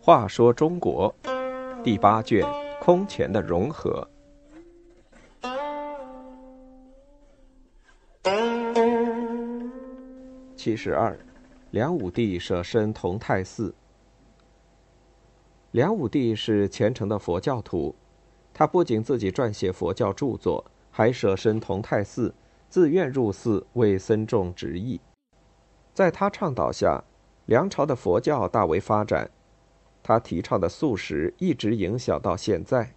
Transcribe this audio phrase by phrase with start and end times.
[0.00, 1.14] 话说中国
[1.84, 2.42] 第八卷
[2.80, 4.08] 空前的融合。
[10.56, 11.18] 七十二，
[11.70, 13.74] 梁武帝舍身同泰寺。
[15.72, 17.94] 梁武帝是虔诚的佛教徒，
[18.54, 22.34] 他不仅自己撰写佛教著作，还舍身同泰寺，
[22.68, 25.00] 自愿入寺为僧众执役。
[25.94, 27.02] 在他倡导下，
[27.46, 29.30] 梁朝的佛教大为发展。
[30.02, 32.94] 他提倡的素食一直影响到现在。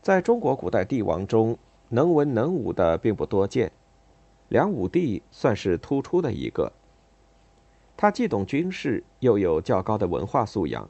[0.00, 3.72] 在中国古代帝王中，能文能武的并不多见，
[4.48, 6.72] 梁武帝算是突出的一个。
[7.96, 10.88] 他既懂军事，又有较高的文化素养。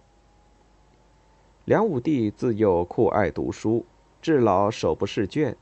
[1.64, 3.84] 梁武帝自幼酷爱读书，
[4.24, 5.54] 至老手不释卷，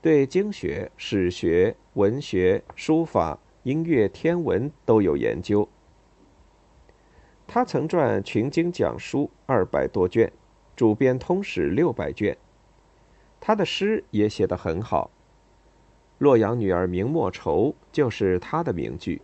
[0.00, 5.68] 对经学、史学、文学、书法、音乐、天文都有研究。
[7.46, 10.32] 他曾撰《群经讲书》二百多卷，
[10.74, 12.34] 主编《通史》六百卷。
[13.38, 15.10] 他的诗也写得很好，
[16.16, 19.20] 《洛阳女儿明末愁》就是他的名句。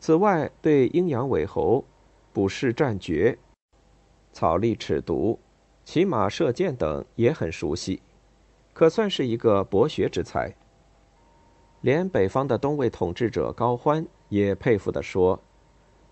[0.00, 1.84] 此外，对阴阳尾喉、
[2.32, 3.38] 卜筮战诀、
[4.32, 5.38] 草隶尺牍、
[5.86, 8.02] 骑马射箭等也很熟悉，
[8.74, 10.52] 可算是一个博学之才。
[11.80, 15.40] 连北方的东魏统治者高欢也佩服地说。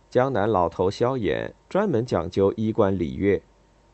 [0.09, 3.43] 江南老头萧衍专门讲究衣冠礼乐，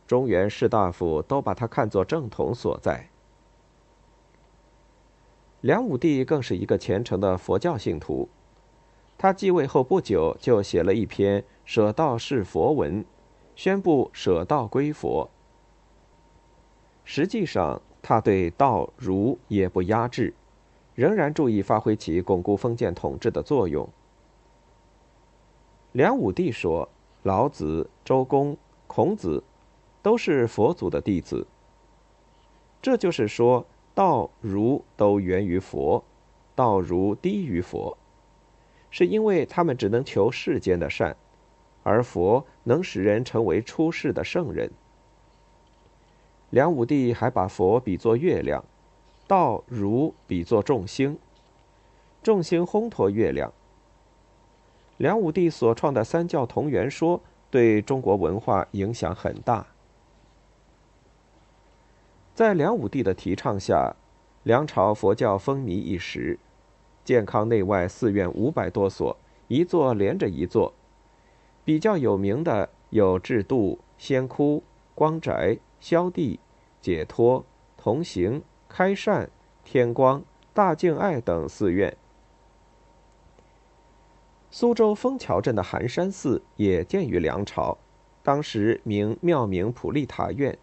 [0.06, 3.08] 中原士大夫都把他看作正统所在。
[5.62, 8.28] 梁武帝更是一个虔诚的佛教信徒，
[9.16, 13.02] 他继位后不久就写了一篇《舍道是佛文》，
[13.56, 15.30] 宣布舍道归佛。
[17.04, 20.32] 实际上，他对道儒也不压制，
[20.94, 23.88] 仍然注意发挥其巩固封建统治的作用。
[25.92, 26.88] 梁武帝说
[27.24, 29.42] ：“老子、周公、孔子，
[30.02, 31.46] 都是佛祖的弟子。
[32.80, 36.02] 这就是说，道、儒都源于佛，
[36.54, 37.98] 道、儒低于佛，
[38.90, 41.16] 是因为他们只能求世间的善，
[41.82, 44.70] 而佛能使人成为出世的圣人。”
[46.50, 48.64] 梁武帝还把佛比作月亮，
[49.28, 51.16] 道、儒比作众星，
[52.24, 53.52] 众星烘托月亮。
[54.96, 59.64] 梁武帝所创的三教同源说对中国文化影响很大。
[62.34, 63.94] 在梁武帝的提倡下，
[64.42, 66.36] 梁朝佛教风靡一时，
[67.04, 70.74] 健康内外寺院五百多所，一座连着一座。
[71.64, 74.64] 比较有名的有智度、仙窟、
[74.96, 76.38] 光宅、萧地、
[76.80, 77.44] 解脱、
[77.76, 79.30] 同行、开善、
[79.64, 80.22] 天光、
[80.54, 81.96] 大敬爱等寺院。
[84.50, 87.78] 苏州枫桥镇的寒山寺也建于梁朝，
[88.22, 90.58] 当时名妙明普利塔院，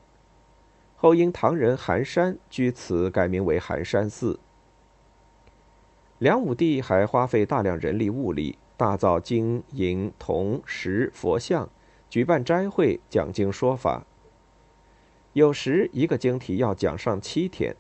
[0.95, 4.39] 后因唐人寒山居此改名为寒山寺。
[6.19, 11.69] 梁武帝还花费大量人力物力，大造金银铜石佛像，
[12.09, 14.05] 举办斋会讲经说法。
[15.37, 17.75] 有时一个经题要讲上七天，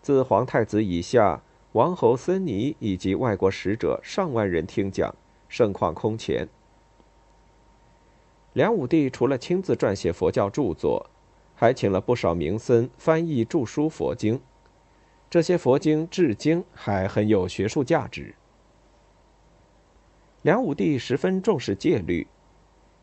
[0.00, 5.12] 自皇太子以下，王侯僧尼以及外国使者上万人听讲。
[5.48, 6.48] 盛况空前。
[8.52, 11.10] 梁武帝除了亲自撰写佛教著作，
[11.56, 14.40] 还请了不少名僧翻译著书佛经。
[15.28, 18.36] 这些佛经至今还很有学术价值。
[20.42, 22.28] 梁武帝十分重视戒律。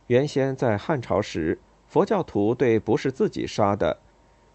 [0.07, 1.59] 原先在汉朝时，
[1.91, 3.97] 佛教徒对不是自己杀的、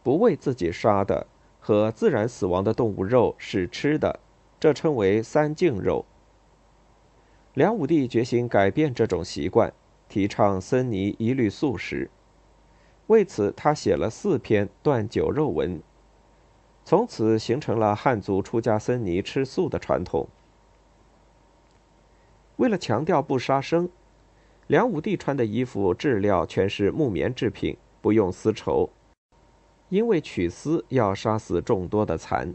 [0.02, 1.26] 不为自己杀的
[1.60, 4.20] 和自然死亡的动物肉是吃的，
[4.58, 6.06] 这称为三净肉。
[7.52, 9.70] 梁武帝决心改变这种习惯，
[10.08, 12.10] 提倡僧尼一律素食。
[13.08, 15.82] 为此，他写了四篇断酒肉文，
[16.86, 20.26] 从此形成了汉族出家僧尼吃素的传统。
[22.56, 23.90] 为了强调不杀生，
[24.68, 28.90] 梁武帝穿的衣服质料全是木棉制品，不用丝绸，
[29.90, 32.52] 因为取丝要杀死众多的蚕。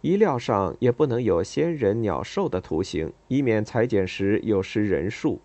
[0.00, 5.38] 衣料上也不能有仙人、鸟兽的图形，以免裁剪时有失人数。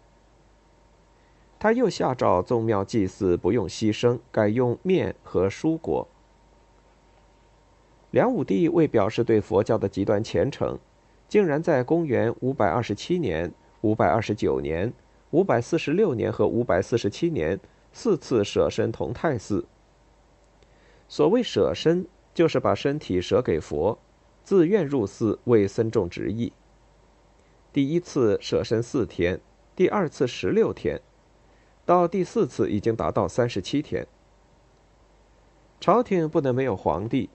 [1.59, 6.07] 他又下诏宗庙祭祀不用牺牲，改用面和蔬果。
[8.11, 10.79] 梁武帝为表示对佛教的极端虔诚，
[11.27, 13.51] 竟然在公元五百二十七年、
[13.81, 14.93] 五百二十九年、
[15.35, 17.59] 五百四十六年和五百四十七年
[17.91, 19.65] 四次舍身同泰寺。
[21.09, 22.07] 所谓舍身。
[22.35, 23.97] 就是把身体舍给佛，
[24.43, 26.51] 自愿入寺为僧众执役。
[27.71, 29.39] 第一次舍身四天，
[29.73, 30.99] 第二次十六天，
[31.85, 34.05] 到第四次已经达到三十七天。
[35.79, 37.29] 朝廷不能没有皇帝，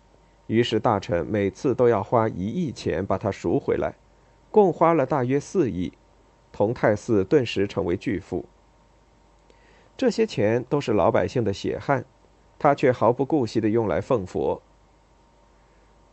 [0.49, 3.95] 于是大臣每次都要花一亿钱把他赎回来，
[4.51, 5.95] 共花了大约四亿，
[6.53, 8.45] 同泰寺顿时成为巨富。
[9.97, 12.05] 这些钱都是老百姓的血汗，
[12.59, 14.63] 他却毫不顾惜地用来奉佛。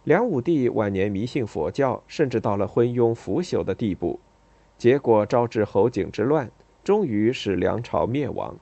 [0.03, 4.19] 梁武帝晚年迷信佛教，甚至到了昏庸腐朽的地步，
[4.77, 6.49] 结果招致侯景之乱，
[6.83, 8.57] 终于使梁朝灭亡。